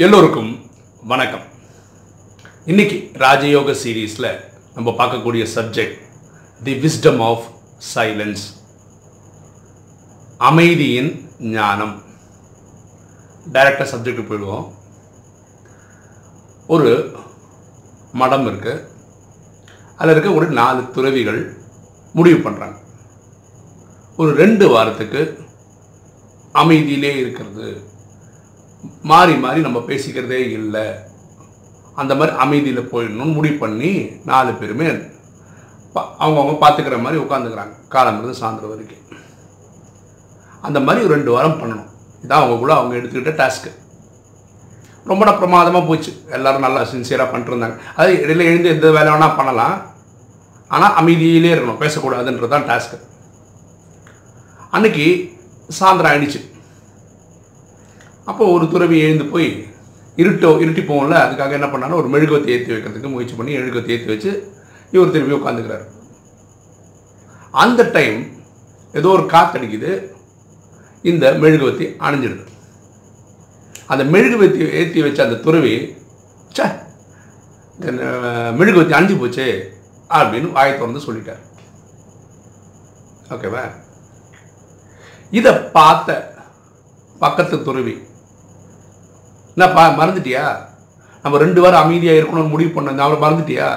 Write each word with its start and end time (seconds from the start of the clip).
எல்லோருக்கும் 0.00 0.70
வணக்கம். 1.02 1.40
இன்னைக்கு 2.64 3.10
ராஜயோக 3.14 3.76
சீரீஸில் 3.84 4.40
நம்ம 4.74 4.90
பார்க்கக்கூடிய 4.90 5.46
subject 5.54 5.98
the 6.62 6.74
wisdom 6.74 7.22
of 7.22 7.42
silence 7.94 8.36
அமைதியின் 10.38 11.30
ஞானம். 11.38 12.02
டைரக்டாக 13.52 13.86
சப்ஜெக்ட் 13.94 14.24
போயிடுவோம். 14.28 14.72
ஒரு 16.66 17.16
மடம் 18.12 18.46
இருக்கு. 18.46 18.90
அதில் 19.96 20.12
இருக்க 20.12 20.32
ஒரு 20.32 20.46
நாலு 20.46 20.90
துறவிகள் 20.90 21.56
முடிவு 22.12 22.50
பண்ணுறாங்க 22.50 22.76
ஒரு 24.16 24.34
ரெண்டு 24.34 24.68
வாரத்துக்கு 24.68 25.38
அமைதியிலே 26.54 27.16
இருக்கிறது. 27.16 27.96
மாறி 29.10 29.34
மாறி 29.44 29.60
நம்ம 29.66 29.78
பேசிக்கிறதே 29.90 30.40
இல்லை. 30.58 30.86
அந்த 32.00 32.12
மாதிரி 32.18 32.36
அமைதியில் 32.44 32.90
போயிடணும்னு 32.92 33.36
முடிவு 33.38 33.56
பண்ணி 33.62 33.90
நாலு 34.30 34.50
பேருமே 34.60 34.88
அவங்கவுங்க 36.22 36.54
பார்த்துக்கிற 36.62 36.96
மாதிரி 37.04 37.18
உட்காந்துக்கிறாங்க 37.22 37.74
காலமிருந்து 37.94 38.40
சாயந்தரம் 38.40 38.72
வரைக்கும். 38.72 39.04
அந்த 40.66 40.78
மாதிரி 40.86 41.04
ஒரு 41.06 41.14
ரெண்டு 41.14 41.30
வாரம் 41.36 41.58
பண்ணணும். 41.60 41.88
இதான் 42.24 42.40
அவங்க 42.40 42.56
கூட 42.62 42.72
அவங்க 42.76 42.94
எடுத்துக்கிட்ட 42.98 43.32
டாஸ்க்கு 43.40 43.70
ரொம்ப 45.10 45.32
பிரமாதமாக 45.40 45.86
போச்சு. 45.88 46.12
எல்லோரும் 46.36 46.64
நல்லா 46.66 46.80
சின்சியராக 46.92 47.28
பண்ணிட்டுருந்தாங்க. 47.32 47.76
அது 48.00 48.10
இடையில 48.24 48.48
எழுந்து 48.50 48.72
எந்த 48.74 48.90
வேலை 48.96 49.12
வேணால் 49.12 49.36
பண்ணலாம். 49.36 49.76
ஆனால் 50.68 50.96
அமைதியிலே 51.00 51.52
இருக்கணும். 51.54 51.82
பேசக்கூடாதுன்றது 51.84 52.54
தான் 52.54 52.68
டாஸ்க்கு 52.70 52.98
அன்னைக்கு 54.76 55.06
சாயந்தரம் 55.80 56.10
ஆயிடுச்சு. 56.12 56.40
அப்போ 58.30 58.44
ஒரு 58.54 58.64
துறவி 58.72 58.96
எழுந்து 59.06 59.26
போய் 59.32 59.48
இருட்டோ 60.22 60.50
இருட்டி 60.64 60.82
போகும்ல 60.86 61.16
அதுக்காக 61.24 61.56
என்ன 61.58 61.68
பண்ணாலும் 61.72 61.98
ஒரு 62.00 62.08
மெழுகுவத்தி 62.14 62.50
ஏற்றி 62.54 62.72
வைக்கிறதுக்கு 62.72 63.12
முயற்சி 63.12 63.34
பண்ணி 63.38 63.52
மெழுகுவத்தை 63.58 63.92
ஏற்றி 63.96 64.10
வச்சு 64.12 64.30
இவர் 64.94 65.14
திரும்பி 65.14 65.36
உட்காந்துக்கிறார் 65.38 65.86
அந்த 67.62 67.82
டைம் 67.96 68.18
ஏதோ 68.94 69.08
ஒரு 69.16 69.24
காத்தடிக்குது 69.34 69.92
இந்த 71.10 71.24
மெழுகுவத்தி 71.42 71.86
அணிஞ்சிடுது. 72.06 72.44
அந்த 73.92 74.02
மெழுகுவத்தி 74.14 74.60
ஏற்றி 74.80 75.00
வச்ச 75.06 75.18
அந்த 75.26 75.38
துறவி 75.46 75.74
சே 76.56 76.66
மெழுகுவத்தி 78.60 78.94
அணிஞ்சு 78.98 79.16
போச்சு 79.20 79.46
அப்படின்னு 80.18 80.48
வாயை 80.56 80.72
திறந்து 80.74 81.06
சொல்லிட்டார். 81.06 81.42
ஓகேவா 83.34 83.64
இதை 85.32 85.52
பார்த்த 85.76 86.18
பக்கத்து 87.20 87.56
துறவி 87.68 87.94
என்னப்பா 89.58 89.84
மறந்துட்டியா? 89.98 90.42
நம்ம 91.22 91.38
ரெண்டு 91.38 91.60
வாரம் 91.60 91.80
அமைதியாக 91.80 92.18
இருக்கணும்னு 92.20 92.48
முடிவு 92.48 92.70
பண்ண 92.70 93.04
அவளை 93.04 93.18
மறந்துட்டியா? 93.22 93.68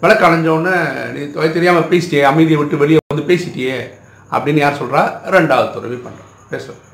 விளக்கு 0.00 0.26
அலைஞ்சோடனே 0.26 0.74
நீ 1.12 1.30
தொலை 1.30 1.52
தெரியாமல் 1.52 1.88
பேசிட்டியே 1.92 2.22
அமைதியை 2.22 2.58
விட்டு 2.60 2.76
வெளியே 2.76 2.98
வந்து 3.12 3.24
பேசிட்டியே 3.30 3.76
அப்படின்னு 4.32 4.60
யார் 4.60 4.80
சொல்கிறா 4.82 5.02
ரெண்டாவது 5.36 5.72
துறவி 5.72 5.96
பண்ணுறான் 5.96 6.34
பேசுகிறோம் 6.50 6.84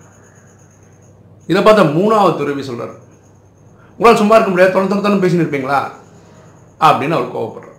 இதை 1.47 1.63
பார்த்தா 1.63 1.85
மூணாவது 1.97 2.37
துறவி 2.37 2.63
சொல்கிறார் 2.63 2.95
உங்களால் 3.99 4.17
சும்மா 4.17 4.35
இருக்க 4.35 4.51
முடியாது 4.51 4.73
தொலை 4.73 5.03
தொலை 5.03 5.19
பேசின்னு 5.25 5.45
இருப்பீங்களா? 5.45 5.81
அப்படின்னு 6.81 7.17
அவர் 7.19 7.35
கோவப்படுறார் 7.37 7.71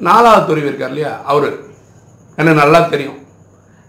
நாலாவது 0.00 0.46
துறவி 0.46 0.66
இருக்கார் 0.66 0.88
இல்லையா? 0.88 1.20
அவர். 1.24 1.56
எனக்கு 2.36 2.60
நல்லா 2.62 2.80
தெரியும். 2.80 3.20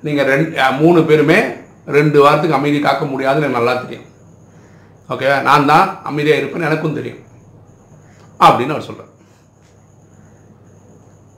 நீங்கள் 0.04 0.26
ரெண்டு 0.26 0.62
மூணு 0.78 1.04
பேருமே 1.04 1.40
ரெண்டு 1.86 2.22
வாரத்துக்கு 2.22 2.56
அமைதி 2.56 2.80
காக்க 2.80 3.06
முடியாதுன்னு 3.06 3.48
எனக்கு 3.48 3.66
நல்லா 3.66 3.82
தெரியும். 3.82 4.10
ஓகேவா 5.10 5.42
நான் 5.42 5.66
தான் 5.66 6.04
அமைதியாக 6.04 6.42
இருப்பேன்னு 6.42 6.66
எனக்கும் 6.66 6.94
தெரியும். 6.94 7.18
அப்படின்னு 8.40 8.70
அவர் 8.70 8.82
சொல்கிறார் 8.82 9.14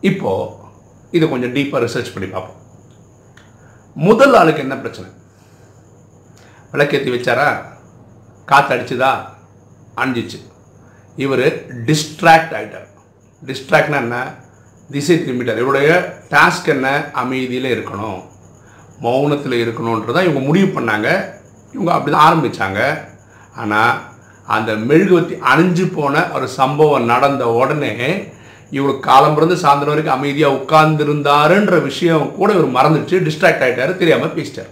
இப்போது 0.02 0.52
இதை 1.12 1.30
கொஞ்சம் 1.30 1.54
டீப்பாக 1.54 1.86
ரிசர்ச் 1.86 2.14
பண்ணி 2.14 2.30
பார்ப்போம். 2.30 2.56
முதல் 3.94 4.34
ஆளுக்கு 4.34 4.62
என்ன 4.62 4.78
பிரச்சனை? 4.78 5.10
விளக்கேற்றி 6.72 7.12
வச்சாரா? 7.16 7.64
காற்று 8.46 8.76
அடிச்சுதா? 8.76 9.26
அணிஞ்சிச்சு. 9.98 10.42
இவர் 11.16 11.76
டிஸ்ட்ராக்ட் 11.86 12.54
ஆயிட்டார். 12.58 12.88
டிஸ்ட்ராக்ட்னா 13.46 13.96
என்ன? 13.96 14.34
திசை 14.92 15.16
திரும்பிட்டார். 15.16 15.58
இவருடைய 15.58 16.18
டாஸ்க் 16.30 16.66
என்ன? 16.66 17.10
அமைதியில் 17.12 17.84
இருக்கணும். 17.84 18.24
மௌனத்தில் 19.06 19.62
இருக்கணுன்றதை 19.64 20.22
இவங்க 20.28 20.42
முடிவு 20.48 20.68
பண்ணாங்க. 20.78 21.10
இவங்க 21.76 21.92
அப்படி 21.96 22.12
தான் 22.14 22.28
ஆரம்பித்தாங்க 22.28 22.80
ஆனால் 23.62 23.94
அந்த 24.56 24.72
மெழுகுவத்தி 24.90 25.36
அணிஞ்சு 25.52 25.86
போன 25.98 26.24
ஒரு 26.38 26.48
சம்பவம் 26.60 27.10
நடந்த 27.14 27.44
உடனே 27.60 27.94
இவர் 28.78 29.04
காலம் 29.08 29.36
பிறந்து 29.36 29.56
சாயந்தரம் 29.64 29.94
வரைக்கும் 29.94 30.18
அமைதியாக 30.18 30.58
உட்கார்ந்துருந்தாருன்ற 30.60 31.76
விஷயம் 31.90 32.26
கூட 32.38 32.50
இவர் 32.58 32.76
மறந்துடுச்சு. 32.78 33.18
டிஸ்ட்ராக்ட் 33.28 33.64
ஆகிட்டாரு 33.66 33.94
தெரியாமல் 34.02 34.36
பேசிட்டார். 34.38 34.72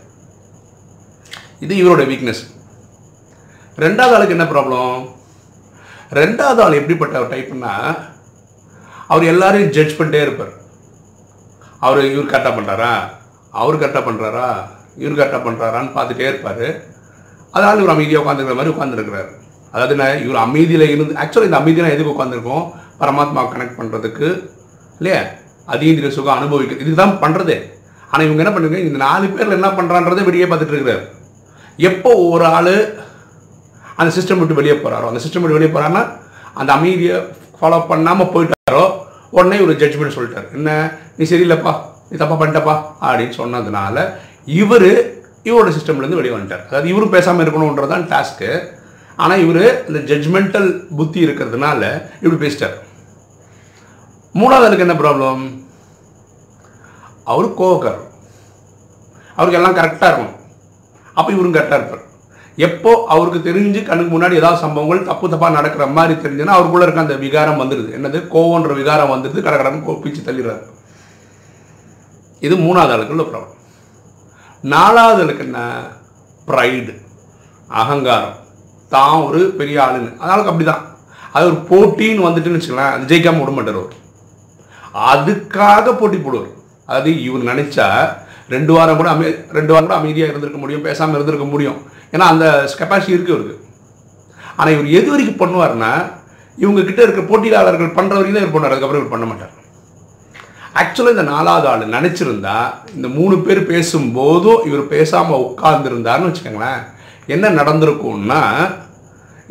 இது 1.66 1.74
இவரோட 1.81 2.03
வீக்னஸ் 2.12 2.44
ரெண்டாவது 3.84 4.16
ஆளுக்கு 4.16 4.35
என்ன 4.38 4.47
ப்ராப்ளம் 4.53 4.97
ரெண்டாவது 6.19 6.62
ஆள் 6.64 6.80
எப்படிப்பட்ட 6.80 7.22
டைப்னா 7.34 7.74
அவர் 9.12 9.30
எல்லாரையும் 9.31 9.74
ஜட்ஜ் 9.78 9.97
பண்ணிட்டே 9.97 10.22
இருப்பார். 10.25 10.53
அவர் 11.85 12.09
இவர் 12.12 12.31
கரெக்டாக 12.31 12.53
பண்ணுறாரா 12.58 12.94
அவர் 13.61 13.79
கரெக்டாக 13.81 14.03
பண்ணுறாரா 14.07 14.47
இவர் 15.01 15.17
கரெக்டாக 15.19 15.41
பண்ணுறாரான்னு 15.47 15.91
பார்த்துட்டே 15.97 16.27
இருப்பார். 16.31 16.67
அதனால் 17.55 17.81
இவர் 17.81 17.95
அமைதியாக 17.95 18.23
உட்காந்துருக்கிற 18.23 18.57
மாதிரி 18.59 18.73
உட்காந்துருக்கிறார் 18.75 19.29
அதாவது 19.73 19.95
நான் 20.01 20.21
இவர் 20.25 20.43
அமைதியில் 20.47 20.91
இருந்து 20.93 21.13
ஆக்சுவலாக 21.21 21.49
இந்த 21.49 21.59
அமைதியில் 21.61 21.93
எதுக்கு 21.93 22.13
உட்காந்துருக்கோம் 22.16 22.66
பரமாத்மாவை 23.01 23.47
கனெக்ட் 23.53 23.77
பண்ணுறதுக்கு 23.79 24.27
இல்லையா? 24.99 25.21
அதீந்திரிய 25.73 26.11
சுகம் 26.17 26.38
அனுபவிக்க 26.39 26.83
இதுதான் 26.83 27.13
பண்ணுறதே 27.23 27.57
ஆனால் 28.11 28.25
இவங்க 28.27 28.41
என்ன 28.43 28.53
பண்ணுங்க 28.55 28.77
இந்த 28.88 28.97
நாலு 29.05 29.25
பேரில் 29.35 29.57
என்ன 29.59 29.69
பண்ணுறான்றதை 29.77 30.23
வெளியே 30.29 30.47
பார்த்துட்டு 30.49 30.75
இருக்கிறார் 30.75 31.03
எப்போ 31.89 32.11
ஒரு 32.33 32.45
ஆள் 32.57 32.75
அந்த 33.99 34.09
சிஸ்டம் 34.17 34.39
விட்டு 34.41 34.59
வெளியே 34.59 34.75
போகிறாரோ 34.83 35.07
அந்த 35.11 35.22
சிஸ்டம் 35.23 35.43
விட்டு 35.43 35.57
வெளியே 35.57 35.72
போகிறாருன்னா 35.72 36.03
அந்த 36.59 36.69
அமைதியை 36.77 37.17
ஃபாலோ 37.59 37.79
பண்ணாமல் 37.91 38.31
போயிட்டாரோ 38.35 38.85
உடனே 39.37 39.57
ஒரு 39.66 39.73
ஜட்ஜ்மெண்ட் 39.81 40.16
சொல்லிட்டார். 40.17 40.47
என்ன 40.57 40.69
நீ 41.17 41.23
சரியில்லைப்பா. 41.31 41.73
நீ 42.11 42.16
தப்பா 42.21 42.35
பண்ணிட்டப்பா 42.39 42.75
அப்படின்னு 43.05 43.35
சொன்னதுனால 43.41 43.97
இவர் 44.61 44.89
இவரோட 45.49 45.69
சிஸ்டம்லேருந்து 45.75 46.19
வெளியே 46.19 46.33
வந்துட்டார். 46.35 46.63
அதாவது 46.69 46.88
இவரும் 46.93 47.13
பேசாமல் 47.16 47.43
இருக்கணுன்றது 47.45 47.93
தான் 47.93 48.07
டாஸ்க்கு 48.13 48.49
ஆனால் 49.23 49.41
இவர் 49.43 49.66
இந்த 49.89 49.99
ஜட்ஜ்மெண்டல் 50.11 50.69
புத்தி 50.97 51.19
இருக்கிறதுனால 51.25 51.81
இப்படி 52.21 52.39
பேசிட்டார். 52.45 52.75
மூணாவது 54.39 54.67
எனக்கு 54.69 54.85
என்ன 54.85 54.95
ப்ராப்ளம் 55.03 55.43
அவர் 57.33 57.47
கோவக்காரர். 57.59 58.07
அவருக்கு 59.37 59.59
எல்லாம் 59.59 59.77
கரெக்டாக 59.77 60.09
இருக்கும் 60.11 60.33
அப்போ 61.17 61.29
இவரும் 61.35 61.55
கரெக்டாக 61.57 61.79
இருப்பார். 61.79 62.03
எப்போ 62.67 62.91
அவருக்கு 63.13 63.39
தெரிஞ்சு 63.47 63.79
கண்ணுக்கு 63.87 64.11
முன்னாடி 64.16 64.39
ஏதாவது 64.41 64.63
சம்பவங்கள் 64.66 65.07
தப்பு 65.09 65.25
தப்பாக 65.31 65.57
நடக்கிற 65.57 65.85
மாதிரி 65.97 66.13
தெரிஞ்சுன்னா 66.25 66.55
அவருக்குள்ளே 66.57 66.85
இருக்க 66.87 67.05
அந்த 67.05 67.17
விகாரம் 67.25 67.61
வந்துடுது 67.61 67.89
என்னது? 67.97 68.19
கோவன்ற 68.33 68.73
விகாரம் 68.81 69.13
வந்துடுது 69.13 69.45
கடற்கடன் 69.47 69.85
கோ 69.87 69.95
பிச்சு 70.03 70.22
தள்ளிடுறாரு. 70.27 70.63
இது 72.45 72.56
மூணாவது 72.66 72.94
ஆளுக்கு 72.95 73.13
உள்ள 73.16 73.25
ப்ராப்ளம் 73.29 73.53
நாலாவது 74.73 75.22
ஆளுக்கு 75.23 75.45
என்ன 75.47 75.59
ப்ரைடு 76.47 76.94
அகங்காரம். 77.81 78.35
தான் 78.94 79.23
ஒரு 79.28 79.39
பெரிய 79.59 79.78
ஆளுன்னு 79.85 80.11
அதனால 80.22 80.44
அப்படிதான். 80.51 80.84
அது 81.35 81.45
ஒரு 81.51 81.57
போட்டின்னு 81.69 82.25
வந்துட்டுன்னு 82.28 82.59
வச்சுக்கலாம் 82.59 82.94
அது 82.95 83.09
ஜெயிக்காமல் 83.11 83.44
விட 83.44 83.53
மாட்டார் 83.55 83.79
அவர். 83.79 83.95
அதுக்காக 85.11 85.94
போட்டி 86.01 86.17
போடுவார். 86.25 86.51
அது 86.95 87.09
இவர் 87.28 87.50
நினச்சா 87.51 87.88
ரெண்டு 88.53 88.72
வாரம் 88.75 89.00
கூட 89.00 89.09
அமை 89.13 89.28
ரெண்டு 89.57 89.72
வாரம் 89.73 89.87
கூட 89.87 89.97
அமைதியாக 89.99 90.31
இருந்திருக்க 90.31 90.59
முடியும் 90.64 90.85
பேசாமல் 90.87 91.17
இருந்திருக்க 91.17 91.47
முடியும். 91.53 91.79
ஏன்னா 92.14 92.25
அந்த 92.34 92.46
கெப்பாசிட்டி 92.79 93.16
இருக்கு 93.16 93.34
இவருக்கு. 93.35 93.58
ஆனால் 94.58 94.73
இவர் 94.75 94.96
எது 94.99 95.09
வரைக்கும் 95.14 95.41
பண்ணுவார்னா 95.43 95.91
இவங்க 96.64 96.81
கிட்ட 96.90 97.02
இருக்க 97.05 97.22
போட்டியாளர்கள் 97.31 97.96
பண்ணுற 97.97 98.16
வரைக்கும் 98.17 98.37
தான் 98.37 98.46
இவர் 98.46 98.55
பண்ணுவார். 98.55 98.73
அதுக்கப்புறம் 98.73 99.03
இவர் 99.03 99.16
பண்ண 99.16 99.28
மாட்டார். 99.31 99.53
ஆக்சுவலாக 100.81 101.16
இந்த 101.16 101.25
நாலாவது 101.33 101.67
ஆள் 101.72 101.93
நினச்சிருந்தா 101.97 102.55
இந்த 102.95 103.07
மூணு 103.17 103.35
பேர் 103.45 103.61
பேசும்போதும் 103.73 104.63
இவர் 104.69 104.91
பேசாமல் 104.95 105.43
உட்கார்ந்துருந்தாருன்னு 105.47 106.29
வச்சுக்கோங்களேன். 106.29 106.81
என்ன 107.35 107.51
நடந்திருக்கும்னா 107.59 108.41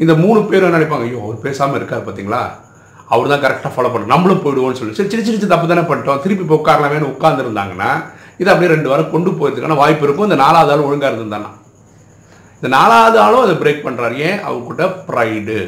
இந்த 0.03 0.13
மூணு 0.25 0.41
பேரும் 0.51 0.75
நினைப்பாங்க 0.77 1.07
ஐயோ 1.09 1.21
அவர் 1.27 1.45
பேசாமல் 1.47 1.79
இருக்கார் 1.79 2.05
பார்த்தீங்களா 2.07 2.43
அவர் 3.15 3.31
தான் 3.33 3.43
கரெக்டாக 3.45 3.73
ஃபாலோ 3.75 3.91
பண்ணுறோம் 3.93 4.13
நம்மளும் 4.15 4.43
போயிடுவோம்னு 4.45 4.79
சொல்லி 4.81 4.97
சரி 4.99 5.11
சின்ன 5.13 5.25
சிரிச்சு 5.27 5.49
தப்பு 5.53 5.67
தானே 5.73 5.83
பண்ணிட்டோம். 5.89 6.21
திருப்பி 6.25 6.45
இப்போ 6.47 6.57
உட்காரலாமேனு 6.61 7.13
உட்காந்துருந்தாங்கன்னா 7.15 7.91
இது 8.41 8.51
அப்படியே 8.53 8.71
ரெண்டு 8.75 8.91
வாரம் 8.91 9.13
கொண்டு 9.15 9.31
போகிறதுக்கான 9.31 9.77
வாய்ப்பு 9.83 10.05
இருக்கும். 10.07 10.29
இந்த 10.29 10.39
நாலாவது 10.45 10.73
ஆள் 10.75 10.87
ஒழுங்காக 10.89 11.11
இருந்திருந்தானா? 11.11 11.51
இந்த 12.59 12.69
நாலாவது 12.77 13.17
ஆளும் 13.25 13.45
அதை 13.45 13.55
பிரேக் 13.63 13.85
பண்ணுறாரு 13.87 14.15
ஏன்? 14.29 14.39
அவர்கிட்ட 14.49 14.85
ப்ரைடு 15.09 15.59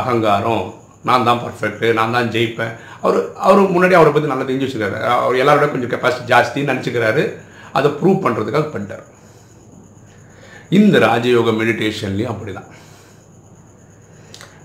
அகங்காரம். 0.00 0.66
நான் 1.08 1.26
தான் 1.28 1.42
பர்ஃபெக்ட்டு 1.44 1.88
நான் 1.98 2.14
தான் 2.16 2.30
ஜெயிப்பேன். 2.36 2.72
அவர் 3.02 3.18
அவர் 3.48 3.74
முன்னாடி 3.74 3.94
அவரை 3.98 4.12
பற்றி 4.12 4.30
நல்லா 4.32 4.46
தெரிஞ்சு 4.48 4.66
வச்சுக்கிறாரு. 4.66 4.98
அவர் 5.24 5.42
எல்லாரோட 5.42 5.68
கொஞ்சம் 5.74 5.92
கெப்பாசிட்டி 5.92 6.30
ஜாஸ்தின்னு 6.32 6.72
நினச்சிக்கிறாரு. 6.72 7.24
அதை 7.78 7.90
ப்ரூவ் 8.00 8.24
பண்ணுறதுக்காக 8.24 8.66
பண்ணிட்டார். 8.74 9.04
இந்த 10.78 10.98
ராஜயோக 11.08 11.52
மெடிடேஷன்லேயும் 11.60 12.32
அப்படிதான். 12.32 12.70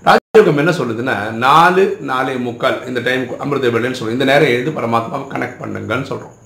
ராஜயோகம் 0.08 0.60
என்ன 0.62 0.72
சொல்லுதுன்னா 0.78 1.16
நாலு 1.44 1.82
நாலே 2.10 2.34
முக்கால் 2.46 2.78
இந்த 2.90 3.00
டைம் 3.08 3.24
அமிர்த 3.44 3.70
வேலைன்னு 3.74 3.98
சொல்லுவோம் 3.98 4.18
இந்த 4.18 4.26
நேரம் 4.30 4.52
எழுந்து 4.54 4.76
பரமாத்மாவை 4.78 5.26
கனெக்ட் 5.34 5.60
பண்ணுங்கன்னு 5.60 6.10
சொல்கிறோம் 6.12 6.38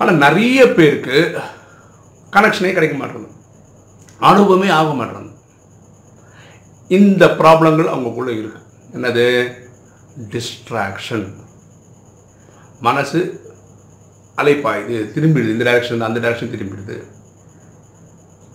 ஆனால் 0.00 0.20
நிறைய 0.24 0.60
பேருக்கு 0.78 1.16
கனெக்ஷனே 2.36 2.72
கிடைக்க 2.76 2.96
மாட்டேங்குது. 3.00 3.30
அனுபவமே 4.30 4.68
ஆக 4.78 4.90
மாட்டேங்குது. 5.00 5.33
இந்த 6.88 7.26
ப்ராப்ளங்கள் 7.40 7.92
அவங்களுக்குள்ளே 7.92 8.34
இருக்கு. 8.38 8.60
என்னது? 8.96 9.26
டிஸ்ட்ராக்ஷன் 10.32 11.26
மனசு 12.80 13.20
அலைப்பாயுது. 14.38 14.96
திரும்பிடுது. 15.14 15.54
இந்த 15.54 15.64
டைரக்ஷன் 15.70 16.08
அந்த 16.08 16.20
டேரக்ஷன் 16.24 16.52
திரும்பிடுது. 16.54 16.96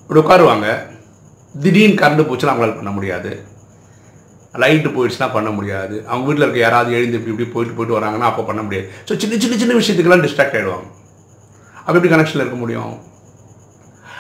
இப்படி 0.02 0.22
உட்காருவாங்க 0.22 0.68
திடீர்னு 1.64 2.00
கரண்ட் 2.02 2.28
போச்சுன்னா 2.30 2.54
அவங்களால 2.54 2.76
பண்ண 2.76 2.92
முடியாது. 2.92 3.32
லைட்டு 4.62 4.90
போயிடுச்சுன்னா 4.96 5.32
பண்ண 5.34 5.50
முடியாது. 5.50 6.06
அவங்க 6.08 6.26
வீட்டில் 6.28 6.46
இருக்க 6.46 6.60
யாராவது 6.60 6.92
எழுந்து 6.98 7.18
இப்படி 7.18 7.34
இப்படி 7.34 7.50
போயிட்டு 7.56 7.76
போயிட்டு 7.78 7.98
வராங்கன்னா 7.98 8.30
அப்போ 8.30 8.44
பண்ண 8.44 8.62
முடியாது. 8.62 8.88
ஸோ 9.08 9.18
சின்ன 9.22 9.38
சின்ன 9.44 9.58
சின்ன 9.58 9.76
விஷயத்துக்கெல்லாம் 9.80 10.26
டிஸ்ட்ராக்ட் 10.26 10.58
ஆகிடுவாங்க 10.58 10.88
அப்போ 11.84 11.98
எப்படி 11.98 12.14
கனெக்ஷனில் 12.16 12.44
இருக்க 12.44 12.56
முடியும்? 12.56 12.94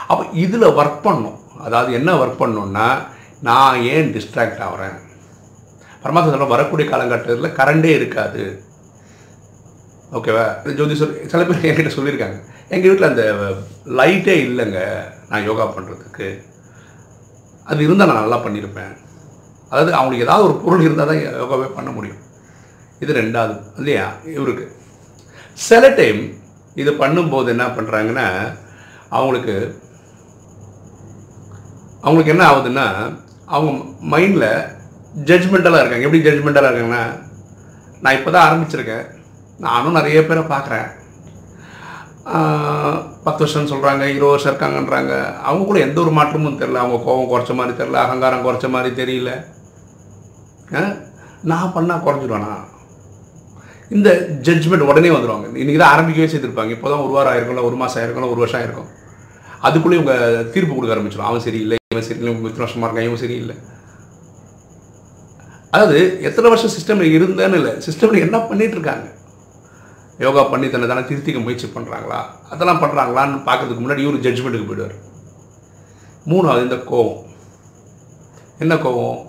அப்போ 0.07 0.25
இதில் 0.43 0.73
ஒர்க் 0.79 1.01
பண்ணும் 1.03 1.39
அதாவது 1.65 1.93
என்ன 1.93 2.13
ஒர்க் 2.13 2.41
பண்ணோன்னா 2.43 2.87
நான் 3.47 3.83
ஏன் 3.93 4.09
டிஸ்ட்ராக்ட் 4.15 4.63
ஆகிறேன் 4.67 4.97
பரமாத்மா 6.03 6.47
வரக்கூடிய 6.53 6.85
காலகட்டத்தில் 6.89 7.57
கரண்டே 7.59 7.91
இருக்காது. 7.99 8.43
ஓகேவா 10.17 10.45
ஜோதிஷர் 10.79 11.13
சில 11.31 11.41
பேர் 11.47 11.67
என்கிட்ட 11.69 11.91
சொல்லியிருக்காங்க. 11.95 12.37
எங்கள் 12.75 12.89
வீட்டில் 12.89 13.09
அந்த 13.09 13.23
லைட்டே 13.99 14.35
இல்லைங்க. 14.47 14.79
நான் 15.29 15.47
யோகா 15.49 15.65
பண்ணுறதுக்கு 15.75 16.27
அது 17.71 17.83
இருந்தால் 17.83 18.09
நான் 18.09 18.21
நல்லா 18.23 18.39
பண்ணியிருப்பேன் 18.45 18.93
அதாவது 19.71 19.91
அவங்களுக்கு 19.97 20.25
ஏதாவது 20.27 20.45
ஒரு 20.47 20.55
பொருள் 20.63 20.85
இருந்தால் 20.85 21.09
தான் 21.11 21.21
யோகாவே 21.41 21.67
பண்ண 21.77 21.89
முடியும். 21.97 22.21
இது 23.03 23.11
ரெண்டாவது 23.19 23.55
இல்லையா? 23.79 24.05
இவருக்கு. 24.37 24.65
சில 25.67 25.89
டைம் 25.99 26.21
இது 26.81 26.91
பண்ணும்போது 27.03 27.47
என்ன 27.55 27.65
பண்ணுறாங்கன்னா 27.77 28.27
அவங்களுக்கு 29.09 29.55
அவங்களுக்கு 32.01 32.33
என்ன 32.33 32.43
ஆகுதுன்னா 32.49 32.85
அவங்க 33.49 33.71
மைண்டில் 34.11 34.49
ஜட்ஜ்மெண்டலாக 35.29 35.81
இருக்காங்க. 35.81 36.05
எப்படி 36.07 36.21
ஜட்ஜ்மெண்டலாக 36.29 36.69
இருக்காங்கன்னா 36.69 37.03
நான் 38.01 38.13
இப்போ 38.13 38.31
தான் 38.31 38.47
ஆரம்பிச்சிருக்கேன். 38.47 39.05
நானும் 39.57 39.91
நிறைய 39.91 40.25
பேரை 40.25 40.43
பார்க்குறேன். 40.43 40.87
பத்து 43.23 43.43
வருஷம் 43.43 43.67
சொல்கிறாங்க 43.67 44.03
இருபது 44.05 44.25
வருஷம் 44.25 44.53
இருக்காங்கன்றாங்க. 44.53 45.13
அவங்க 45.43 45.65
கூட 45.65 45.79
எந்த 45.79 46.01
ஒரு 46.01 46.11
மாற்றமும் 46.11 46.59
தெரில 46.59 46.81
அவங்க 46.83 47.03
கோபம் 47.05 47.31
குறைச்ச 47.31 47.55
மாதிரி 47.55 47.77
தெரில 47.77 47.93
அகங்காரம் 47.93 48.45
குறைச்ச 48.45 48.69
மாதிரி 48.69 48.91
தெரியல. 49.01 49.31
ஆ? 50.75 50.81
நான் 51.43 51.71
பண்ணால் 51.75 52.03
குறைஞ்சிடுவேனா 52.05 52.53
இந்த 53.89 54.09
ஜட்ஜ்மெண்ட் 54.41 54.89
உடனே 54.89 55.09
வந்துடுவாங்க 55.09 55.47
இன்றைக்கி 55.61 55.77
தான் 55.77 55.93
ஆரம்பிக்கவே 55.93 56.27
செய்திருப்பாங்க. 56.33 56.69
இப்போ 56.69 56.89
தான் 56.89 56.99
ஒரு 56.99 57.11
வாரம் 57.11 57.33
ஆயிருக்கும்ல 57.33 57.63
ஒரு 57.63 57.75
மாதம் 57.75 58.03
ஆயிருக்கும்ல 58.03 58.31
ஒரு 58.31 58.35
வருஷம் 58.35 58.61
ஆயிருக்கும். 58.61 58.89
அதுக்குள்ளே 59.67 59.97
இவங்க 59.99 60.13
தீர்ப்பு 60.53 60.73
கொடுக்க 60.75 60.95
ஆரம்பிச்சிடும் 60.95 61.29
அவன் 61.29 61.45
சரியில்லை 61.47 61.77
இவன் 61.93 62.07
சரியில்லை 62.07 62.31
இவங்க 62.31 62.49
இத்தனை 62.49 62.65
வருஷமாக 62.65 62.87
இருக்கான் 62.87 63.07
இவன் 63.09 63.23
சரியில்லை. 63.23 63.55
அதாவது 65.71 65.97
எத்தனை 66.27 66.49
வருஷம் 66.51 66.73
சிஸ்டமில் 66.75 67.15
இருந்தேன்னு 67.17 67.57
இல்லை. 67.59 67.73
சிஸ்டமில் 67.87 68.23
என்ன 68.25 68.37
பண்ணிகிட்டு 68.49 68.77
இருக்காங்க? 68.77 69.07
யோகா 70.23 70.41
பண்ணி 70.51 70.67
தன்னை 70.69 70.87
தானே 70.87 71.01
திருத்திக்க 71.09 71.39
முயற்சி 71.43 71.67
பண்ணுறாங்களா 71.73 72.19
அதெல்லாம் 72.53 72.81
பண்ணுறாங்களான்னு 72.83 73.37
பார்க்கறதுக்கு 73.49 73.83
முன்னாடி 73.83 74.03
இவர் 74.05 74.23
ஜட்ஜ்மெண்ட்டுக்கு 74.25 74.69
போயிடுவார். 74.69 74.95
மூணாவது 76.31 76.65
இந்த 76.67 76.77
கோவம். 76.91 77.19
என்ன 78.63 78.75
கோவம்? 78.85 79.19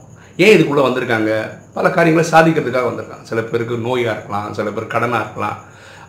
ஏன் 0.45 0.55
இதுக்குள்ளே 0.55 0.85
வந்திருக்காங்க? 0.87 1.33
பல 1.77 1.91
காரியங்களை 1.97 2.25
சாதிக்கிறதுக்காக 2.33 2.89
வந்திருக்காங்க. 2.91 3.27
சில 3.31 3.41
பேருக்கு 3.51 3.85
நோயாக 3.89 4.15
இருக்கலாம் 4.15 4.49
சில 4.59 4.71
பேர் 4.77 4.93
கடனாக 4.95 5.25
இருக்கலாம். 5.25 5.59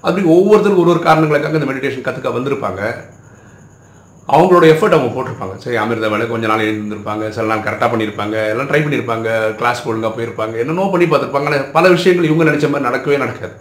அப்படி 0.05 0.23
ஒவ்வொருத்தருக்கும் 0.35 0.85
ஒரு 0.85 0.93
ஒரு 0.95 1.01
காரணங்களுக்காக 1.07 1.59
இந்த 1.59 1.69
மெடிடேஷன் 1.71 2.05
கற்றுக்க 2.07 2.31
வந்திருப்பாங்க. 2.37 2.81
அவங்களோட 4.29 4.65
எஃபர்ட் 4.73 4.95
அவங்க 4.95 5.09
போட்டிருப்பாங்க. 5.13 5.55
சரி 5.63 5.77
அமிர்த 5.81 6.09
வேலை 6.13 6.25
கொஞ்ச 6.31 6.45
நாள் 6.51 6.67
எழுந்திருப்பாங்க 6.67 7.23
சில 7.35 7.47
நாள் 7.51 7.63
கரெக்டாக 7.65 7.89
பண்ணியிருப்பாங்க 7.93 8.35
எல்லாம் 8.51 8.69
ட்ரை 8.69 8.81
பண்ணியிருப்பாங்க 8.83 9.29
கிளாஸ் 9.59 9.81
ஒழுங்காக 9.89 10.11
போயிருப்பாங்க 10.17 10.55
என்னென்னோ 10.63 10.85
பண்ணி 10.93 11.07
பார்த்துருப்பாங்க 11.11 11.59
பல 11.77 11.89
விஷயங்கள் 11.95 12.29
இவங்க 12.29 12.45
நினச்ச 12.49 12.67
மாதிரி 12.73 12.87
நடக்கவே 12.89 13.17
நடக்காது. 13.23 13.55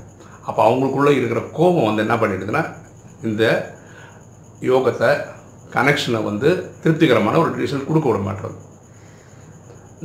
அப்போ 0.48 0.60
அவங்களுக்குள்ளே 0.66 1.12
இருக்கிற 1.18 1.40
கோபம் 1.58 1.88
வந்து 1.88 2.04
என்ன 2.06 2.16
பண்ணிடுதுன்னா 2.22 2.62
இந்த 3.28 3.44
யோகத்தை 4.70 5.10
கனெக்ஷனை 5.76 6.20
வந்து 6.28 6.48
திருப்திகரமான 6.82 7.38
ஒரு 7.42 7.50
ரிலேஷன் 7.56 7.88
கொடுக்க 7.88 8.06
விட 8.08 8.20
மாட்டோம். 8.28 8.56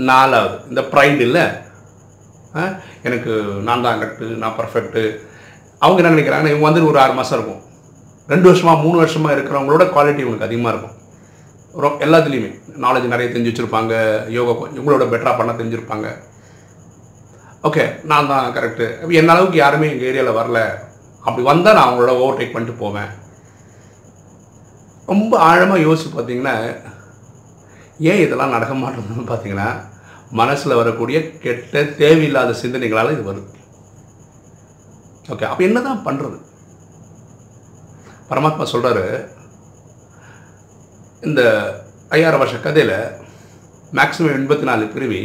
நாலாவது 0.09 0.57
இந்த 0.71 0.81
ப்ரைட் 0.93 1.21
இல்லை. 1.27 1.45
எனக்கு 3.07 3.31
நான் 3.67 3.85
தான் 3.85 3.99
கரெக்டு 4.01 4.25
நான் 4.41 4.57
பர்ஃபெக்ட்டு 4.59 5.03
அவங்க 5.83 5.99
என்ன 6.01 6.13
நினைக்கிறாங்கன்னா 6.15 6.53
இவங்க 6.53 6.67
வந்து 6.69 6.89
ஒரு 6.89 6.99
ஆறு 7.03 7.13
மாதம் 7.19 7.37
இருக்கும். 7.37 7.61
ரெண்டு 8.27 8.45
வருஷமாக 8.45 8.81
மூணு 8.81 8.97
வருஷமாக 8.97 9.35
இருக்கிறவங்களோட 9.35 9.87
குவாலிட்டி 9.87 10.23
உங்களுக்கு 10.23 10.45
அதிகமாக 10.45 10.77
இருக்கும். 10.77 11.03
ரொ- 11.81 12.01
எல்லாத்துலேயுமே. 12.01 12.63
நாலேஜ் 12.81 13.07
நிறைய 13.07 13.33
தெரிஞ்சு 13.33 13.53
வச்சுருப்பாங்க 13.53 14.27
யோகா 14.29 14.67
இவங்களோட 14.67 15.07
பெட்டராக 15.07 15.37
பண்ண 15.37 15.51
தெரிஞ்சிருப்பாங்க. 15.51 16.17
ஓகே 17.63 18.05
நான் 18.05 18.27
தான் 18.27 18.53
கரெக்டு 18.53 19.11
என்ன 19.11 19.31
அளவுக்கு 19.31 19.57
யாருமே 19.57 19.89
எங்கள் 19.89 20.07
ஏரியாவில் 20.07 20.37
வரல. 20.37 20.69
அப்படி 21.19 21.41
வந்தால் 21.41 21.73
நான் 21.73 21.89
அவங்களோட 21.89 22.11
ஓவர்டேக் 22.11 22.51
பண்ணிட்டு 22.51 22.79
போவேன். 22.79 23.07
ரொம்ப 25.05 25.37
ஆழமாக 25.37 25.79
யோசிச்சு 25.79 26.09
பார்த்தீங்கன்னா 26.17 26.75
ஏன் 27.99 28.19
இதெல்லாம் 28.19 28.49
நடக்க 28.49 28.73
மாட்டேங்குதுன்னு 28.73 29.27
பார்த்தீங்கன்னா 29.27 29.81
மனசில் 30.31 30.75
வரக்கூடிய 30.75 31.37
கெட்ட 31.37 31.83
தேவையில்லாத 31.83 32.53
சிந்தனைகளால் 32.53 33.19
இது 33.19 33.33
வருது. 33.33 33.53
ஓகே 35.29 35.43
அப்போ 35.43 35.63
என்ன 35.63 35.79
தான் 35.79 36.01
பண்ணுறது 36.05 36.41
பரமாத்மா 38.29 38.65
சொல்கிறாரு 38.73 39.05
இந்த 41.21 41.41
ஐயாயிரம் 42.09 42.41
வருஷ 42.43 42.57
கதையில் 42.57 42.97
மேக்ஸிமம் 43.93 44.35
எண்பத்தி 44.37 44.65
நாலு 44.69 44.85
பிரிவி 44.85 45.21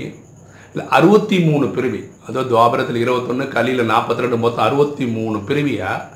இல்லை 0.73 0.85
அறுபத்தி 0.89 1.37
மூணு 1.41 1.67
பிரிவி 1.67 2.01
அதாவது 2.27 2.51
துவாபரத்தில் 2.53 3.03
இருபத்தொன்று 3.05 3.49
கலியில் 3.49 3.91
நாற்பத்தி 3.91 4.25
ரெண்டு 4.25 4.37
மொத்தம் 4.37 4.65
அறுபத்தி 4.65 5.07
மூணு 5.07 5.39
பிரிவியாக 5.39 6.09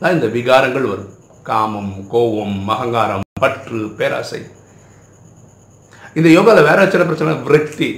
தான் 0.00 0.12
இந்த 0.12 0.26
விகாரங்கள் 0.26 0.90
வரும். 0.92 1.12
காமம் 1.42 1.94
கோபம் 2.08 2.68
அகங்காரம் 2.74 3.24
பற்று 3.40 3.80
பேராசை. 3.98 4.40
இந்த 6.14 6.28
யோகாவில் 6.28 6.68
வேற 6.70 6.90
சில 6.90 7.04
பிரச்சனை 7.04 7.34
விரக்தி. 7.34 7.88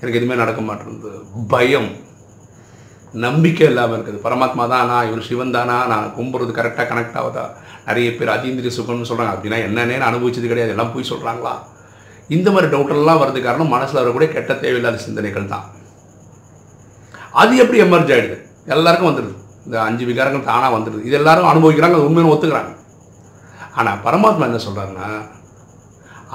எனக்கு 0.00 0.18
எதுவுமே 0.18 0.40
நடக்க 0.42 0.60
மாட்டேங்குது. 0.60 1.10
பயம். 1.48 1.90
நம்பிக்கை 3.24 3.66
இல்லாமல் 3.70 3.96
இருக்குது. 3.96 4.18
பரமாத்மா 4.26 4.64
தானா 4.72 4.96
இவர் 5.08 5.26
சிவன் 5.28 5.54
தானா 5.56 5.76
நான் 5.92 6.06
கும்புறது 6.16 6.52
கரெக்டாக 6.58 6.86
கனெக்ட் 6.90 7.18
ஆகுதா 7.20 7.44
நிறைய 7.88 8.08
பேர் 8.18 8.32
அதீந்திரிய 8.34 8.72
சுகம்னு 8.78 9.08
சொல்கிறாங்க 9.10 9.32
அப்படின்னா 9.34 9.58
என்னென்னு 9.66 10.08
அனுபவிச்சது 10.10 10.50
கிடையாது. 10.52 10.74
எல்லாம் 10.74 10.92
போய் 10.94 11.10
சொல்கிறாங்களா 11.10 11.54
இந்த 12.36 12.48
மாதிரி 12.54 12.68
டவுட்டெல்லாம் 12.74 13.20
வரது 13.22 13.40
காரணம் 13.46 13.74
மனசில் 13.74 14.00
வரக்கூடிய 14.02 14.28
கெட்ட 14.34 14.52
தேவையில்லாத 14.64 15.00
சிந்தனைகள் 15.06 15.52
தான். 15.54 15.66
அது 17.42 17.52
எப்படி 17.62 17.78
எமர்ஜ் 17.86 18.12
ஆகிடுது 18.14 18.38
எல்லாருக்கும் 18.74 19.10
வந்துடுது. 19.10 19.34
இந்த 19.66 19.76
அஞ்சு 19.88 20.04
விகாரங்கள் 20.10 20.48
தானாக 20.50 20.72
வந்துடுது. 20.76 21.02
இது 21.08 21.16
எல்லாரும் 21.20 21.50
அனுபவிக்கிறாங்க 21.52 21.96
அது 21.98 22.08
உண்மைன்னு 22.08 22.32
ஒத்துக்கிறாங்க. 22.34 22.72
ஆனால் 23.78 24.00
பரமாத்மா 24.06 24.46
என்ன 24.50 24.60
சொல்கிறாருன்னா 24.66 25.08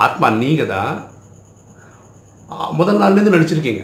ஆத்மா 0.05 0.27
நீங்கள் 0.43 0.71
தான் 0.75 0.93
முதல் 2.79 2.99
நாள்லேருந்து 3.01 3.35
நடிச்சிருக்கீங்க 3.35 3.83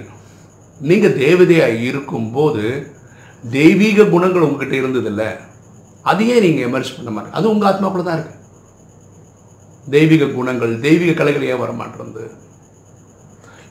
நீங்கள் 0.89 1.17
தேவதையாக 1.23 1.79
இருக்கும்போது 1.89 2.65
தெய்வீக 3.57 4.05
குணங்கள் 4.13 4.45
உங்ககிட்ட 4.47 4.75
இருந்ததில்ல. 4.81 5.23
அதையே 6.11 6.35
நீங்கள் 6.45 6.65
எமர்ஜ் 6.67 6.95
பண்ண 6.97 7.09
மாதிரி 7.15 7.35
அது 7.37 7.45
உங்கள் 7.53 7.69
ஆத்மாக்குள்ள 7.69 8.05
தான் 8.07 8.19
இருக்கு. 8.19 8.37
தெய்வீக 9.95 10.29
குணங்கள் 10.37 10.73
தெய்வீக 10.85 11.13
கலைகள் 11.19 11.49
ஏன் 11.51 11.61
வர 11.63 11.71
மாட்டேருந்து 11.81 12.23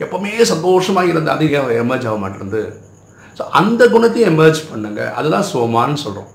எப்பவுமே 0.04 0.30
சந்தோஷமாக 0.52 1.10
இருந்த 1.12 1.30
அது 1.36 1.50
ஏன் 1.56 1.72
எமர்ஜ் 1.84 2.06
ஆக 2.10 2.18
மாட்டேருந்து 2.24 2.62
ஸோ 3.38 3.42
அந்த 3.60 3.82
குணத்தையும் 3.94 4.30
எமர்ஜ் 4.32 4.60
பண்ணுங்க. 4.70 5.00
அதுதான் 5.18 5.48
சோமான்னு 5.52 6.02
சொல்கிறோம் 6.04 6.30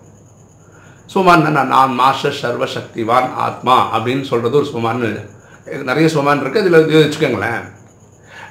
சோமான் 1.13 1.43
நான் 1.57 1.73
நான் 1.73 1.97
மாஸ்டர் 2.01 2.37
சர்வ 2.41 2.65
சக்திவான் 2.75 3.27
ஆத்மா 3.45 3.75
அப்படின்னு 3.95 4.25
சொல்கிறது 4.29 4.59
ஒரு 4.61 4.69
சோமான்னு 4.73 5.09
நிறைய 5.89 6.07
சோமான் 6.15 6.41
இருக்குது 6.43 6.63
இதில் 6.63 6.81
இது 6.85 7.03
வச்சுக்கோங்களேன். 7.03 7.61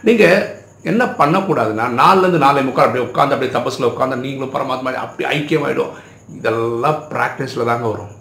நீங்கள் 0.08 0.38
என்ன 0.90 1.02
பண்ணக்கூடாதுன்னா 1.20 1.84
நாலுலேருந்து 2.00 2.40
நாலே 2.46 2.62
முக்கால் 2.66 2.86
அப்படியே 2.86 3.04
உட்காந்து 3.08 3.34
அப்படியே 3.34 3.52
தபஸில் 3.56 3.90
உட்காந்து 3.90 4.16
நீங்களும் 4.24 4.54
பரமாத்மா 4.56 4.90
அப்படி 5.04 5.24
ஐக்கியமாயிடும். 5.36 5.92
இதெல்லாம் 6.38 6.98
ப்ராக்டிஸில் 7.12 7.68
தாங்க 7.70 7.86
வரும். 7.92 8.12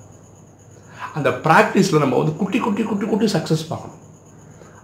அந்த 1.18 1.30
ப்ராக்டிஸில் 1.46 2.04
நம்ம 2.04 2.18
வந்து 2.22 2.36
குட்டி 2.42 2.60
குட்டி 2.66 2.84
குட்டி 2.92 3.06
குட்டி 3.12 3.28
சக்ஸஸ் 3.36 3.66
பார்க்கணும். 3.72 4.00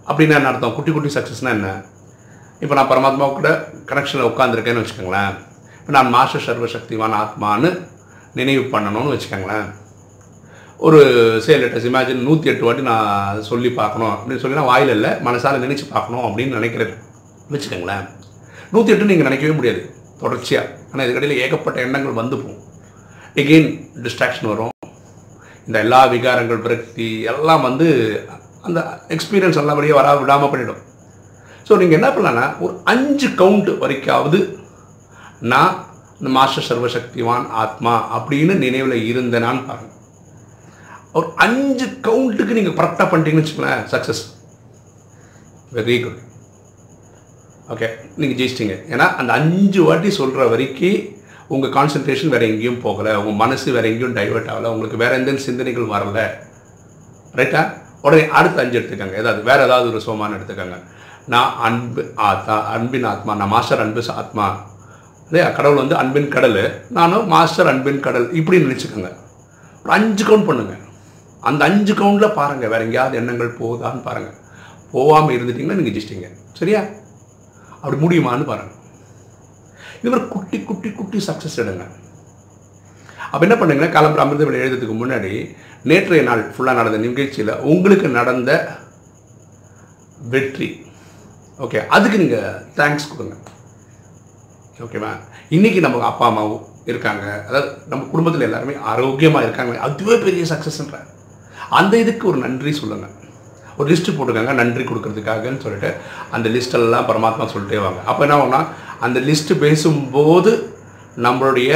அப்படின்னா 0.08 0.36
என்ன 0.40 0.50
அர்த்தம்? 0.52 0.74
குட்டி 0.76 0.92
குட்டி 0.96 1.10
சக்ஸஸ்னால் 1.16 1.56
என்ன? 1.58 1.70
இப்போ 2.62 2.74
நான் 2.78 2.90
பரமாத்மா 2.92 3.26
கூட 3.38 3.50
கனெக்ஷனில் 3.90 4.30
உட்காந்துருக்கேன்னு 4.30 4.82
வச்சுக்கோங்களேன். 4.82 5.34
இப்போ 5.80 5.92
நான் 5.96 6.14
மாஸ்டர் 6.16 6.46
சர்வ 6.46 6.66
சக்திவான் 6.76 7.18
ஆத்மான்னு 7.22 7.70
நினைவு 8.38 8.64
பண்ணணும்னு 8.74 9.14
வச்சுக்கோங்களேன். 9.14 9.68
ஒரு 10.86 10.98
சேல் 11.46 11.62
லெட்டர்ஸ் 11.62 11.88
இமேஜின் 11.88 12.26
நூற்றி 12.26 12.50
எட்டு 12.52 12.66
வாட்டி 12.66 12.82
நான் 12.90 13.40
சொல்லி 13.50 13.70
பார்க்கணும். 13.80 14.12
அப்படின்னு 14.16 14.42
சொல்லி 14.42 14.58
நான் 14.58 14.72
வாயில் 14.72 14.94
இல்லை 14.96 15.10
மனசால் 15.28 15.64
நினச்சி 15.66 15.86
பார்க்கணும் 15.94 16.26
அப்படின்னு 16.28 16.58
நினைக்கிறேன் 16.58 16.94
வச்சுக்கோங்களேன். 17.52 18.04
நூற்றி 18.72 18.92
எட்டு 18.94 19.10
நீங்கள் 19.10 19.28
நினைக்கவே 19.28 19.54
முடியாது. 19.58 19.80
தொடர்ச்சியாக 20.22 20.76
ஆனால் 20.90 21.04
இதுக்கடையில் 21.06 21.40
ஏகப்பட்ட 21.44 21.78
எண்ணங்கள் 21.86 22.20
வந்து 22.20 22.36
போகும். 22.42 22.60
எகெயின் 23.42 23.70
டிஸ்ட்ராக்ஷன் 24.04 24.50
வரும். 24.52 24.74
இந்த 25.66 25.78
எல்லா 25.84 26.00
விகாரங்கள் 26.12 26.62
விரக்தி 26.64 27.08
எல்லாம் 27.32 27.66
வந்து 27.68 27.88
அந்த 28.68 28.78
எக்ஸ்பீரியன்ஸ் 29.14 29.58
நல்லபடியாக 29.60 29.98
வரா 29.98 30.12
விடாமல் 30.20 30.50
பண்ணிடும் 30.52 30.80
ஸோ 31.66 31.76
நீங்கள் 31.80 31.98
என்ன 31.98 32.08
பண்ணலான்னா 32.14 32.46
ஒரு 32.64 32.74
அஞ்சு 32.92 33.28
கவுண்ட் 33.40 33.70
வரைக்காவது 33.82 34.38
நான் 35.52 35.76
இந்த 36.18 36.30
மாஸ்டர் 36.36 36.66
சர்வசக்திவான் 36.68 37.46
ஆத்மா 37.62 37.92
அப்படின்னு 38.16 38.54
நினைவில் 38.64 38.96
இருந்தேனான்னு 39.10 39.62
பாருங்க. 39.68 39.92
ஒரு 41.18 41.28
அஞ்சு 41.44 41.86
கவுண்ட்டுக்கு 42.08 42.58
நீங்கள் 42.58 42.76
கரெக்டாக 42.80 43.06
பண்ணிட்டீங்கன்னு 43.12 43.44
வச்சுக்கோங்களேன் 43.44 43.86
சக்ஸஸ் 43.92 44.22
வெரி 45.78 45.96
குட் 46.02 46.20
ஓகே 47.72 47.88
நீங்கள் 48.20 48.38
ஜெயிச்சிட்டிங்க. 48.38 48.76
ஏன்னா 48.94 49.06
அந்த 49.20 49.32
அஞ்சு 49.38 49.80
வாட்டி 49.88 50.10
சொல்கிற 50.20 50.46
வரைக்கும் 50.52 51.18
உங்கள் 51.54 51.72
கான்சன்ட்ரேஷன் 51.76 52.32
வேறு 52.34 52.48
எங்கேயும் 52.50 52.80
போகலை 52.84 53.12
உங்கள் 53.20 53.38
மனசு 53.42 53.72
வேறு 53.76 53.90
எங்கேயும் 53.90 54.16
டைவெர்ட் 54.16 54.50
ஆகலை 54.52 54.70
உங்களுக்கு 54.74 55.02
வேறு 55.02 55.14
எந்த 55.20 55.36
சிந்தனைகள் 55.48 55.92
வரல. 55.94 56.18
ரைட்டா 57.38 57.62
உடனே 58.06 58.24
அடுத்த 58.38 58.62
அஞ்சு 58.62 58.76
எடுத்துக்கோங்க. 58.80 59.16
ஏதாவது 59.22 59.40
வேறு 59.48 59.62
ஏதாவது 59.62 59.88
ஒரு 59.92 60.00
சோமானம் 60.06 60.36
எடுத்துக்கோங்க. 60.38 60.78
நான் 61.32 61.50
அன்பு 61.68 62.02
ஆத்தா 62.28 62.54
அன்பின் 62.74 63.08
ஆத்மா 63.12 63.34
நான் 63.40 63.52
மாஸ்டர் 63.54 63.82
அன்பு 63.84 64.02
ஆத்மா. 64.22 64.46
இல்லையா? 65.26 65.48
கடவுள் 65.56 65.80
வந்து 65.82 65.96
அன்பின் 66.02 66.30
கடல். 66.36 66.62
நானும் 66.98 67.26
மாஸ்டர் 67.34 67.68
அன்பின் 67.72 68.00
கடல். 68.06 68.32
இப்படி 68.32 68.58
நினச்சிக்கோங்க. 68.64 69.10
ஒரு 69.82 69.92
அஞ்சு 69.98 70.24
கவுண்ட் 70.24 70.48
பண்ணுங்க. 70.48 70.74
அந்த 71.50 71.60
அஞ்சு 71.64 71.92
கவுண்டில் 72.00 72.36
பாருங்கள் 72.38 72.72
வேறு 72.72 72.84
எங்கேயாவது 72.86 73.18
எண்ணங்கள் 73.20 73.58
போகுதான்னு 73.60 74.02
பாருங்கள் 74.08 74.38
போகாமல் 74.94 75.34
இருந்துட்டிங்கன்னா 75.36 75.78
நீங்கள் 75.80 75.94
ஜிச்சிட்டிங்க 75.96 76.30
சரியா? 76.60 76.80
அப்படி 77.80 77.98
முடியுமான்னு 78.04 78.50
பாருங்கள் 78.50 78.78
இது 80.00 80.10
மாதிரி 80.12 80.26
குட்டி 80.34 80.58
குட்டி 80.68 80.90
குட்டி 80.98 81.18
சக்ஸஸ் 81.28 81.58
எடுங்க. 81.62 81.84
அப்போ 83.32 83.42
என்ன 83.46 83.56
பண்ணுங்கன்னா 83.60 83.88
காலம்பரம் 83.96 84.24
அமிர்த 84.24 84.46
வேலை 84.46 84.60
எழுதுறதுக்கு 84.62 84.96
முன்னாடி 85.00 85.32
நேற்றைய 85.90 86.22
நாள் 86.28 86.42
ஃபுல்லாக 86.54 86.78
நடந்த 86.80 86.98
நிகழ்ச்சியில் 87.04 87.52
உங்களுக்கு 87.72 88.08
நடந்த 88.18 88.50
வெற்றி. 90.32 90.68
ஓகே 91.64 91.78
அதுக்கு 91.96 92.22
நீங்கள் 92.22 92.58
தேங்க்ஸ் 92.78 93.10
கொடுங்க. 93.12 93.36
ஓகேவா 94.86 95.12
இன்றைக்கி 95.56 95.80
நம்ம 95.84 96.04
அப்பா 96.10 96.26
அம்மாவும் 96.30 96.66
இருக்காங்க. 96.90 97.24
அதாவது 97.48 97.70
நம்ம 97.92 98.06
குடும்பத்தில் 98.12 98.46
எல்லாருமே 98.48 98.74
ஆரோக்கியமாக 98.92 99.46
இருக்காங்க. 99.46 99.72
அதுவே 99.88 100.16
பெரிய 100.26 100.44
சக்ஸஸ்ன்ற 100.52 100.98
அந்த 101.78 101.94
இதுக்கு 102.04 102.24
ஒரு 102.32 102.38
நன்றி 102.44 102.72
சொல்லுங்கள் 102.82 103.16
ஒரு 103.78 103.86
லிஸ்ட்டு 103.90 104.14
போட்டுக்கோங்க 104.16 104.54
நன்றி 104.60 104.84
கொடுக்கறதுக்காகன்னு 104.84 105.62
சொல்லிட்டு 105.64 105.90
அந்த 106.36 106.48
லிஸ்டெல்லாம் 106.54 107.08
பரமாத்மா 107.10 107.46
சொல்லிட்டே 107.52 107.80
வாங்க. 107.86 108.00
அப்போ 108.10 108.22
என்ன 108.26 108.36
ஆகும்னா 108.38 108.60
அந்த 109.06 109.20
லிஸ்ட்டு 109.28 109.60
பேசும்போது 109.64 110.52
நம்மளுடைய 111.26 111.70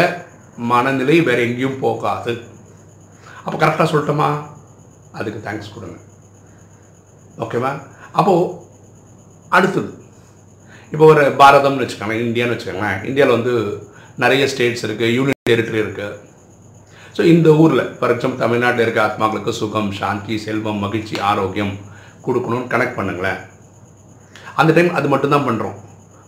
மனநிலை 0.72 1.16
வேறு 1.28 1.46
எங்கேயும் 1.48 1.80
போகாது. 1.86 2.32
அப்போ 3.44 3.56
கரெக்டாக 3.62 3.88
சொல்லட்டோமா? 3.92 4.28
அதுக்கு 5.18 5.40
தேங்க்ஸ் 5.46 5.74
கொடுங்க. 5.74 5.98
ஓகேவா 7.44 7.72
அப்போது 8.18 8.52
அடுத்தது. 9.56 9.90
இப்போ 10.92 11.04
ஒரு 11.12 11.22
பாரதம்னு 11.40 11.82
வச்சுக்கோங்களேன் 11.82 12.24
இந்தியான்னு 12.26 12.54
வச்சுக்கோங்களேன். 12.54 13.00
இந்தியாவில் 13.10 13.36
வந்து 13.38 13.54
நிறைய 14.22 14.46
ஸ்டேட்ஸ் 14.52 14.84
இருக்குது 14.86 15.14
யூனியன் 15.16 15.42
டெரிட்டரி 15.50 15.80
இருக்குது 15.84 16.18
ஸோ 17.16 17.22
இந்த 17.32 17.48
ஊரில் 17.62 17.82
ஃபார் 17.98 18.12
எக்ஸாம்பிள் 18.12 18.40
தமிழ்நாட்டில் 18.44 18.84
இருக்க 18.84 19.00
ஆத்மாக்களுக்கு 19.08 19.52
சுகம் 19.58 19.90
சாந்தி 19.98 20.36
செல்வம் 20.44 20.80
மகிழ்ச்சி 20.84 21.16
ஆரோக்கியம் 21.30 21.74
கொடுக்கணும்னு 22.26 22.70
கனெக்ட் 22.72 22.96
பண்ணுங்களேன். 22.98 23.38
அந்த 24.60 24.70
டைம் 24.76 24.90
அது 24.98 25.06
மட்டும்தான் 25.12 25.46
பண்ணுறோம் 25.48 25.76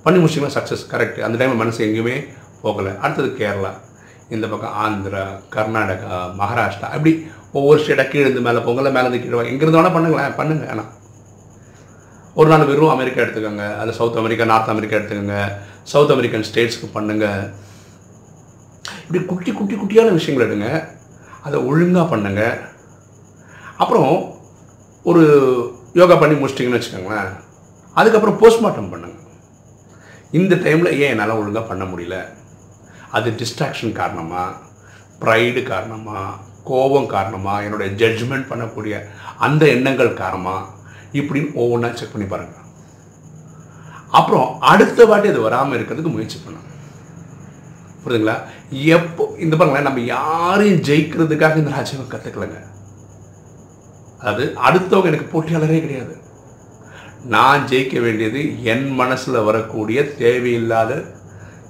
பண்ணி 0.04 0.18
முடிச்சிங்கன்னா 0.22 0.56
சக்ஸஸ் 0.58 0.84
கரெக்ட் 0.92 1.18
அந்த 1.26 1.36
டைம் 1.40 1.60
மனசு 1.62 1.80
எங்கேயுமே 1.86 2.16
போகலை. 2.62 2.92
அடுத்தது 3.02 3.30
கேரளா. 3.40 3.72
இந்த 4.34 4.44
பக்கம் 4.52 4.76
ஆந்திரா 4.84 5.24
கர்நாடகா 5.56 6.20
மகாராஷ்டிரா. 6.40 6.88
அப்படி 6.94 7.12
ஒவ்வொரு 7.58 7.78
ஸ்டேட்டாக 7.82 8.08
கீழே 8.12 8.24
இருந்து 8.26 8.46
மேலே 8.46 8.62
போங்கல 8.66 8.94
மேலே 8.96 9.06
இருந்து 9.06 9.22
கீழே 9.24 9.50
எங்கே 9.52 9.64
இருந்தாலும் 9.66 9.96
பண்ணுங்களேன். 9.98 10.38
பண்ணுங்கள் 10.40 10.72
ஆனால் 10.72 10.90
ஒரு 12.40 12.48
நாள் 12.52 12.70
வெறும் 12.70 12.94
அமெரிக்கா 12.96 13.22
எடுத்துக்கோங்க. 13.24 13.66
அது 13.82 13.98
சவுத் 13.98 14.18
அமெரிக்கா 14.22 14.44
நார்த் 14.54 14.74
அமெரிக்கா 14.74 14.98
எடுத்துக்கோங்க. 14.98 15.38
சவுத் 15.92 16.12
அமெரிக்கன் 16.14 16.48
ஸ்டேட்ஸ்க்கு 16.48 16.96
பண்ணுங்கள் 16.96 17.40
இப்படி 19.06 19.20
குட்டி 19.30 19.50
குட்டி 19.52 19.74
குட்டியான 19.80 20.12
விஷயங்கள் 20.16 20.46
எடுங்க. 20.46 20.68
அதை 21.46 21.56
ஒழுங்காக 21.68 22.06
பண்ணுங்க. 22.12 22.42
அப்புறம் 23.82 24.12
ஒரு 25.10 25.22
யோகா 25.98 26.14
பண்ணி 26.20 26.36
முடிச்சிட்டிங்கன்னு 26.38 26.78
வச்சுக்கோங்களேன் 26.78 27.30
அதுக்கப்புறம் 27.98 28.38
போஸ்ட்மார்ட்டம் 28.40 28.90
பண்ணுங்க. 28.92 29.18
இந்த 30.38 30.54
டைமில் 30.64 30.96
ஏன் 31.02 31.12
என்னால் 31.12 31.38
ஒழுங்காக 31.40 31.64
பண்ண 31.68 31.84
முடியல? 31.90 32.16
அது 33.16 33.28
டிஸ்ட்ராக்ஷன் 33.40 33.98
காரணமாக 34.00 34.56
ப்ரைடு 35.22 35.60
காரணமாக 35.72 36.34
கோபம் 36.70 37.10
காரணமாக 37.16 37.64
என்னுடைய 37.66 37.90
ஜட்ஜ்மெண்ட் 38.00 38.50
பண்ணக்கூடிய 38.52 38.94
அந்த 39.46 39.62
எண்ணங்கள் 39.74 40.18
காரணமாக 40.22 40.64
இப்படின்னு 41.20 41.58
ஒவ்வொன்றா 41.62 41.90
செக் 41.98 42.14
பண்ணி 42.14 42.28
பாருங்கள் 42.32 42.64
அப்புறம் 44.18 44.48
அடுத்த 44.72 45.06
வாட்டி 45.10 45.28
அது 45.32 45.40
வராமல் 45.46 45.76
இருக்கிறதுக்கு 45.76 46.16
முயற்சி 46.16 46.38
பண்ணுங்க. 46.38 46.70
புரியுதுங்களா? 48.06 48.36
எப்போ 48.96 49.24
இந்த 49.44 49.54
பாருங்களேன் 49.56 49.88
நம்ம 49.88 50.04
யாரையும் 50.14 50.82
ஜெயிக்கிறதுக்காக 50.88 51.60
இந்த 51.62 51.72
ராஜ்யம் 51.76 52.12
கற்றுக்கலங்க 52.14 52.60
அதாவது 54.20 54.44
அடுத்தவங்க 54.66 55.10
எனக்கு 55.12 55.32
போட்டியாளரே 55.32 55.80
கிடையாது. 55.84 56.14
நான் 57.34 57.66
ஜெயிக்க 57.70 58.00
வேண்டியது 58.06 58.40
என் 58.72 58.86
மனசில் 59.00 59.46
வரக்கூடிய 59.48 59.98
தேவையில்லாத 60.22 60.92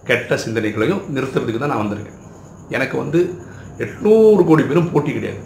கெட்ட 0.09 0.37
சிந்தனைகளையும் 0.45 1.05
நிறுத்துறதுக்கு 1.15 1.61
தான் 1.61 1.73
நான் 1.73 1.83
வந்திருக்கேன். 1.83 2.21
எனக்கு 2.77 2.97
வந்து 3.03 3.21
எட்நூறு 3.85 4.43
கோடி 4.49 4.63
பேரும் 4.69 4.91
போட்டி 4.93 5.11
கிடையாது. 5.17 5.41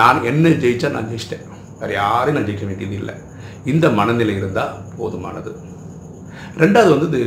நான் 0.00 0.18
என்ன 0.30 0.48
ஜெயித்தா 0.64 0.88
நான் 0.96 1.10
ஜெயிச்சிட்டேன். 1.10 1.46
வேறு 1.80 1.94
யாரையும் 2.02 2.36
நான் 2.38 2.48
ஜெயிக்க 2.48 2.66
வேண்டியது 2.70 2.96
இல்லை. 3.00 3.14
இந்த 3.72 3.86
மனநிலை 3.98 4.34
இருந்தால் 4.40 4.74
போதுமானது. 4.98 5.52
ரெண்டாவது 6.62 6.92
வந்து 6.96 7.20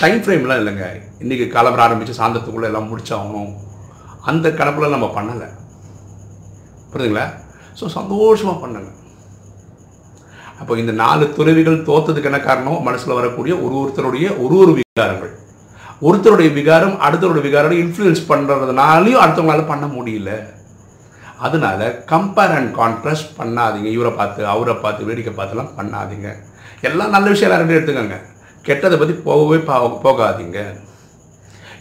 டைம் 0.00 0.20
ஃப்ரேம்லாம் 0.22 0.60
இல்லைங்க. 0.60 0.86
இன்றைக்கி 1.22 1.44
கிளம்புற 1.54 1.80
ஆரம்பித்து 1.84 2.16
சாயந்தரத்துக்குள்ளே 2.16 2.68
எல்லாம் 2.70 2.88
முடிச்சாகணும். 2.90 3.52
அந்த 4.30 4.46
கணக்கில் 4.58 4.94
நம்ம 4.94 5.06
பண்ணலை. 5.16 5.48
புரியுதுங்களா? 6.90 7.26
ஸோ 7.78 7.84
சந்தோஷமாக 7.96 8.56
பண்ணுங்க. 8.62 8.90
அப்போ 10.60 10.72
இந்த 10.82 10.92
நாலு 11.02 11.24
துறவிகள் 11.36 11.78
தோத்ததுக்கு 11.88 12.30
என்ன 12.30 12.40
காரணம்? 12.48 12.82
மனசில் 12.88 13.18
வரக்கூடிய 13.18 13.54
ஒரு 13.64 13.74
ஒருத்தருடைய 13.82 14.26
ஒரு 14.44 14.56
ஒரு 14.64 14.74
விகாரங்கள். 14.80 15.32
ஒருத்தருடைய 16.08 16.50
விகாரம் 16.58 16.96
அடுத்தருடைய 17.06 17.44
விகாரம் 17.48 17.78
இன்ஃப்ளூயன்ஸ் 17.84 18.28
பண்ணுறதுனாலையும் 18.32 19.22
அடுத்தவங்களால 19.22 19.64
பண்ண 19.72 19.86
முடியல. 19.96 20.32
அதனால 21.46 21.80
கம்பேர் 22.12 22.56
அண்ட் 22.58 22.72
கான்ட்ராஸ்ட் 22.82 23.34
பண்ணாதீங்க. 23.40 23.88
இவரை 23.96 24.12
பார்த்து 24.20 24.42
அவரை 24.54 24.76
பார்த்து 24.84 25.08
வேடிக்கை 25.08 25.34
பார்த்துலாம் 25.40 25.74
பண்ணாதீங்க. 25.80 26.28
எல்லாம் 26.88 27.14
நல்ல 27.16 27.26
விஷயம் 27.32 27.48
எல்லாரும் 27.50 27.76
எடுத்துக்கோங்க. 27.78 28.16
கெட்டதை 28.66 28.96
பற்றி 28.98 29.14
போகவே 29.28 29.58
போகாதீங்க. 30.06 30.60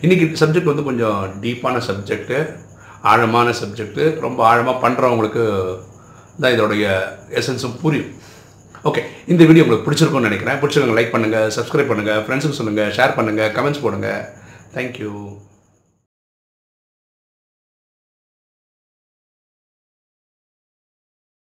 இன்றைக்கி 0.04 0.26
சப்ஜெக்ட் 0.42 0.72
வந்து 0.72 0.88
கொஞ்சம் 0.90 1.20
டீப்பான 1.44 1.82
சப்ஜெக்ட்டு 1.90 2.38
ஆழமான 3.12 3.54
சப்ஜெக்ட்டு 3.60 4.04
ரொம்ப 4.26 4.40
ஆழமாக 4.50 4.82
பண்ணுறவங்களுக்கு 4.84 5.44
தான் 6.42 6.54
இதோடைய 6.56 6.86
எசன்ஸும் 7.40 7.80
புரியும். 7.84 8.12
ஓகே 8.90 9.02
இந்த 9.32 9.42
வீடியோ 9.50 9.64
உங்களுக்கு 9.66 9.88
பிடிச்சிருக்கும்னு 9.88 10.30
நினைக்கிறேன். 10.30 10.60
பிடிச்சிருக்கோங்க 10.62 10.98
லைக் 11.00 11.16
பண்ணுங்கள் 11.16 11.50
சப்ஸ்கிரைப் 11.58 11.92
பண்ணுங்கள் 11.92 12.22
ஃப்ரெண்ட்ஸுக்கு 12.26 12.60
சொல்லுங்கள் 12.60 12.94
ஷேர் 13.00 13.18
பண்ணுங்கள் 13.20 13.52
கமெண்ட்ஸ் 13.58 13.84
போடுங்கள் 13.86 14.22
தேங்க்யூ 14.76 15.14